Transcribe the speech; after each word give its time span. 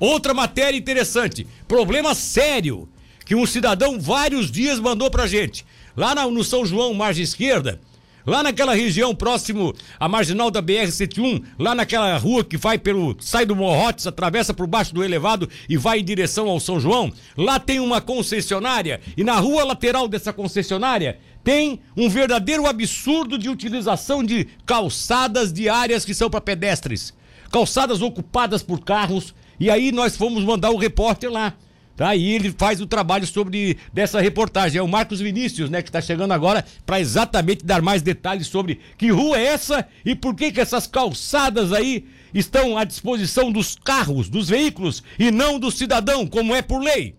Outra 0.00 0.32
matéria 0.32 0.78
interessante, 0.78 1.44
problema 1.66 2.14
sério 2.14 2.88
que 3.26 3.34
um 3.34 3.44
cidadão 3.44 3.98
vários 3.98 4.48
dias 4.48 4.78
mandou 4.78 5.10
pra 5.10 5.26
gente. 5.26 5.66
Lá 5.96 6.14
na, 6.14 6.24
no 6.28 6.44
São 6.44 6.64
João, 6.64 6.94
margem 6.94 7.24
esquerda, 7.24 7.80
lá 8.24 8.40
naquela 8.40 8.76
região 8.76 9.12
próximo 9.12 9.74
à 9.98 10.08
marginal 10.08 10.52
da 10.52 10.62
BR-101, 10.62 11.42
lá 11.58 11.74
naquela 11.74 12.16
rua 12.16 12.44
que 12.44 12.56
vai 12.56 12.78
pelo. 12.78 13.16
sai 13.18 13.44
do 13.44 13.56
Morrotes, 13.56 14.06
atravessa 14.06 14.54
por 14.54 14.68
baixo 14.68 14.94
do 14.94 15.02
elevado 15.02 15.50
e 15.68 15.76
vai 15.76 15.98
em 15.98 16.04
direção 16.04 16.48
ao 16.48 16.60
São 16.60 16.78
João, 16.78 17.12
lá 17.36 17.58
tem 17.58 17.80
uma 17.80 18.00
concessionária 18.00 19.00
e 19.16 19.24
na 19.24 19.40
rua 19.40 19.64
lateral 19.64 20.06
dessa 20.06 20.32
concessionária 20.32 21.18
tem 21.42 21.80
um 21.96 22.08
verdadeiro 22.08 22.68
absurdo 22.68 23.36
de 23.36 23.48
utilização 23.48 24.22
de 24.22 24.46
calçadas 24.64 25.52
de 25.52 25.68
áreas 25.68 26.04
que 26.04 26.14
são 26.14 26.30
para 26.30 26.40
pedestres. 26.40 27.12
Calçadas 27.50 28.00
ocupadas 28.00 28.62
por 28.62 28.78
carros 28.84 29.34
e 29.58 29.70
aí 29.70 29.92
nós 29.92 30.16
fomos 30.16 30.44
mandar 30.44 30.70
o 30.70 30.76
repórter 30.76 31.30
lá. 31.30 31.54
Tá? 31.96 32.14
E 32.14 32.30
ele 32.30 32.54
faz 32.56 32.80
o 32.80 32.86
trabalho 32.86 33.26
sobre 33.26 33.76
dessa 33.92 34.20
reportagem. 34.20 34.78
É 34.78 34.82
o 34.82 34.86
Marcos 34.86 35.18
Vinícius, 35.20 35.68
né, 35.68 35.82
que 35.82 35.88
está 35.88 36.00
chegando 36.00 36.30
agora 36.30 36.64
para 36.86 37.00
exatamente 37.00 37.64
dar 37.64 37.82
mais 37.82 38.02
detalhes 38.02 38.46
sobre 38.46 38.78
que 38.96 39.10
rua 39.10 39.36
é 39.36 39.46
essa 39.46 39.84
e 40.04 40.14
por 40.14 40.36
que 40.36 40.52
que 40.52 40.60
essas 40.60 40.86
calçadas 40.86 41.72
aí 41.72 42.06
estão 42.32 42.78
à 42.78 42.84
disposição 42.84 43.50
dos 43.50 43.74
carros, 43.74 44.28
dos 44.28 44.48
veículos 44.48 45.02
e 45.18 45.32
não 45.32 45.58
do 45.58 45.72
cidadão, 45.72 46.24
como 46.24 46.54
é 46.54 46.62
por 46.62 46.80
lei. 46.80 47.16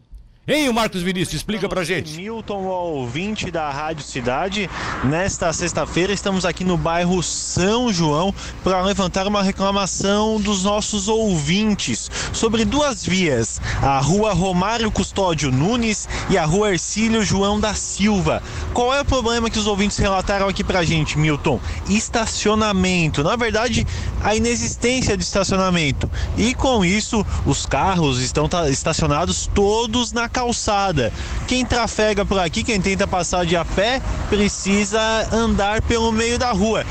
Hein, 0.48 0.68
o 0.68 0.74
Marcos 0.74 1.04
Vinícius, 1.04 1.36
explica 1.36 1.70
pra 1.70 1.84
gente. 1.84 2.16
Milton, 2.16 2.64
ouvinte 2.64 3.52
da 3.52 3.70
Rádio 3.70 4.04
Cidade. 4.04 4.68
Nesta 5.04 5.54
sexta-feira 5.54 6.12
estamos 6.12 6.44
aqui 6.44 6.64
no 6.64 6.76
bairro 6.76 7.22
São 7.22 7.94
João 7.94 8.34
para 8.64 8.82
levantar 8.82 9.28
uma 9.28 9.44
reclamação 9.44 10.42
dos 10.42 10.64
nossos 10.64 11.08
ouvintes 11.08 12.10
sobre 12.34 12.66
duas 12.66 13.06
vias, 13.06 13.62
a 13.80 14.00
rua 14.00 14.34
Romário 14.34 14.90
Custódio 14.90 15.52
Nunes 15.52 16.10
e 16.32 16.38
a 16.38 16.46
rua 16.46 16.72
Ercílio 16.72 17.24
João 17.24 17.60
da 17.60 17.76
Silva. 17.76 18.42
Qual 18.74 18.92
é 18.92 19.02
o 19.02 19.06
problema 19.06 19.52
que 19.52 19.60
os 19.60 19.68
ouvintes 19.68 19.98
relataram 19.98 20.48
aqui 20.48 20.64
pra 20.64 20.84
gente, 20.84 21.20
Milton? 21.20 21.60
Estacionamento. 21.88 23.24
Na 23.24 23.36
verdade, 23.36 23.86
a 24.24 24.36
inexistência 24.36 25.16
de 25.16 25.24
estacionamento. 25.24 26.10
E 26.36 26.56
com 26.56 26.84
isso, 26.84 27.24
os 27.46 27.68
carros 27.68 28.20
estão 28.20 28.50
estacionados 28.68 29.48
todos 29.54 30.12
na 30.12 30.28
calçada. 30.40 31.12
Quem 31.48 31.66
trafega 31.66 32.24
por 32.24 32.40
aqui, 32.40 32.64
quem 32.64 32.80
tenta 32.80 33.06
passar 33.06 33.46
de 33.46 33.58
a 33.58 33.66
pé, 33.66 34.02
precisa 34.30 35.28
andar 35.34 35.82
pelo 35.82 36.14
meio 36.14 36.40
da 36.40 36.52
rua. 36.52 36.86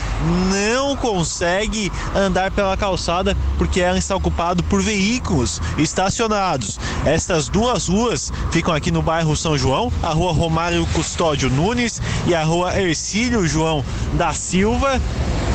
Não 0.53 0.95
consegue 0.95 1.91
andar 2.15 2.51
pela 2.51 2.77
calçada 2.77 3.35
porque 3.57 3.81
ela 3.81 3.97
está 3.97 4.15
ocupada 4.15 4.63
por 4.65 4.83
veículos 4.83 5.63
estacionados. 5.79 6.79
Estas 7.07 7.49
duas 7.49 7.89
ruas 7.89 8.31
ficam 8.53 8.75
aqui 8.75 8.91
no 8.91 9.01
bairro 9.01 9.35
São 9.35 9.57
João, 9.57 9.91
a 10.03 10.11
rua 10.11 10.33
Romário 10.33 10.87
Custódio 10.93 11.49
Nunes 11.49 12.03
e 12.27 12.35
a 12.35 12.45
rua 12.45 12.79
Ercílio 12.79 13.47
João 13.47 13.83
da 14.13 14.35
Silva. 14.35 15.01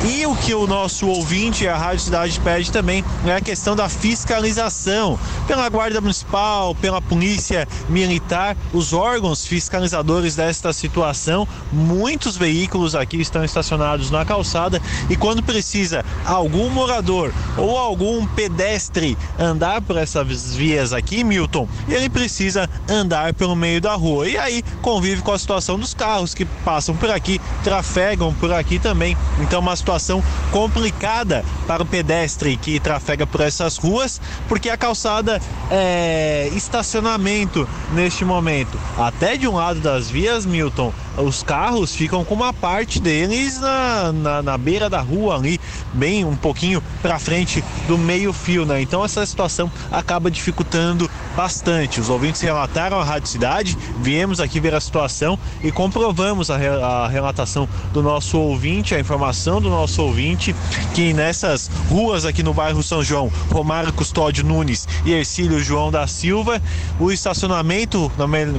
E 0.06 0.26
o 0.26 0.36
que 0.36 0.54
o 0.54 0.66
nosso 0.66 1.08
ouvinte, 1.08 1.66
a 1.66 1.78
Rádio 1.78 2.00
Cidade 2.00 2.38
pede 2.40 2.70
também 2.70 3.02
é 3.24 3.36
a 3.36 3.40
questão 3.40 3.74
da 3.74 3.88
fiscalização 3.88 5.18
pela 5.46 5.66
Guarda 5.70 5.98
Municipal, 5.98 6.74
pela 6.74 7.00
Polícia 7.00 7.66
Militar, 7.88 8.54
os 8.74 8.92
órgãos 8.92 9.46
fiscalizadores 9.46 10.36
desta 10.36 10.74
situação. 10.74 11.48
Muitos 11.72 12.36
veículos 12.36 12.94
aqui 12.94 13.18
estão 13.18 13.42
estacionados 13.42 14.10
na 14.10 14.26
calçada 14.26 14.80
e 15.08 15.16
quando 15.16 15.42
precisa 15.42 16.04
algum 16.26 16.68
morador 16.68 17.32
ou 17.56 17.78
algum 17.78 18.26
pedestre 18.26 19.16
andar 19.38 19.80
por 19.80 19.96
essas 19.96 20.54
vias 20.54 20.92
aqui, 20.92 21.24
Milton, 21.24 21.66
ele 21.88 22.10
precisa 22.10 22.68
andar 22.86 23.32
pelo 23.32 23.56
meio 23.56 23.80
da 23.80 23.94
rua. 23.94 24.28
E 24.28 24.36
aí 24.36 24.62
convive 24.82 25.22
com 25.22 25.32
a 25.32 25.38
situação 25.38 25.78
dos 25.78 25.94
carros 25.94 26.34
que 26.34 26.44
passam 26.44 26.94
por 26.94 27.10
aqui, 27.10 27.40
trafegam 27.64 28.32
por 28.34 28.52
aqui 28.52 28.78
também. 28.78 29.16
Então, 29.40 29.58
uma 29.60 29.74
situação 29.74 30.22
complicada 30.52 31.44
para 31.66 31.82
o 31.82 31.86
pedestre 31.86 32.56
que 32.56 32.78
trafega 32.78 33.26
por 33.26 33.40
essas 33.40 33.78
ruas, 33.78 34.20
porque 34.46 34.68
a 34.68 34.76
calçada 34.76 35.40
é 35.70 36.50
estacionamento 36.54 37.66
neste 37.92 38.24
momento. 38.24 38.78
Até 38.98 39.36
de 39.36 39.48
um 39.48 39.54
lado 39.54 39.80
das 39.80 40.10
vias, 40.10 40.44
Milton, 40.44 40.92
os 41.16 41.42
carros 41.42 41.94
ficam 41.94 42.24
com 42.24 42.34
uma 42.34 42.52
parte 42.52 43.00
deles 43.00 43.60
na, 43.60 44.12
na, 44.12 44.42
na 44.42 44.58
beira 44.58 44.88
da 44.90 45.00
rua 45.00 45.36
ali, 45.36 45.60
bem 45.92 46.24
um 46.24 46.36
pouquinho 46.36 46.82
para 47.02 47.18
frente 47.18 47.62
do 47.86 47.96
meio 47.96 48.32
fio, 48.32 48.64
né? 48.64 48.80
Então 48.80 49.04
essa 49.04 49.24
situação 49.24 49.70
acaba 49.90 50.30
dificultando 50.30 51.10
bastante. 51.36 52.00
Os 52.00 52.08
ouvintes 52.08 52.40
relataram 52.40 52.98
à 52.98 53.04
Rádio 53.04 53.28
Cidade, 53.28 53.76
viemos 54.00 54.40
aqui 54.40 54.60
ver 54.60 54.74
a 54.74 54.80
situação 54.80 55.38
e 55.62 55.70
comprovamos 55.70 56.50
a, 56.50 56.56
a 56.56 57.08
relatação 57.08 57.68
do 57.92 58.02
nosso 58.02 58.38
ouvinte, 58.38 58.94
a 58.94 59.00
informação 59.00 59.60
do 59.60 59.68
nosso 59.68 60.02
ouvinte, 60.02 60.54
que 60.94 61.12
nessas 61.12 61.70
ruas 61.88 62.24
aqui 62.24 62.42
no 62.42 62.54
bairro 62.54 62.82
São 62.82 63.02
João, 63.02 63.30
Romário 63.50 63.92
Custódio 63.92 64.44
Nunes 64.44 64.86
e 65.04 65.12
Ercílio 65.12 65.60
João 65.60 65.90
da 65.90 66.06
Silva, 66.06 66.60
o 66.98 67.10
estacionamento, 67.10 68.10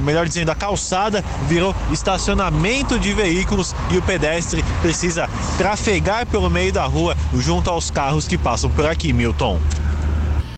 melhor 0.02 0.26
dizendo, 0.26 0.50
a 0.50 0.54
calçada 0.54 1.24
virou 1.48 1.74
estacionamento 2.46 2.98
de 2.98 3.12
veículos 3.12 3.74
e 3.90 3.98
o 3.98 4.02
pedestre 4.02 4.64
precisa 4.80 5.28
trafegar 5.58 6.26
pelo 6.26 6.48
meio 6.48 6.72
da 6.72 6.84
rua 6.84 7.16
junto 7.34 7.70
aos 7.70 7.90
carros 7.90 8.28
que 8.28 8.38
passam 8.38 8.70
por 8.70 8.86
aqui, 8.86 9.12
Milton. 9.12 9.58